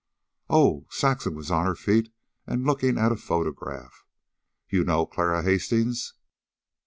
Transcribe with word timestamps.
"Oh!" 0.49 0.87
Saxon 0.89 1.35
was 1.35 1.51
on 1.51 1.67
her 1.67 1.75
feet 1.75 2.11
and 2.47 2.65
looking 2.65 2.97
at 2.97 3.11
a 3.11 3.15
photograph. 3.15 4.03
"You 4.67 4.83
know 4.83 5.05
Clara 5.05 5.43
Hastings!" 5.43 6.15